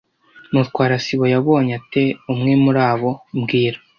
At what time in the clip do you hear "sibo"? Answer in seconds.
1.05-1.25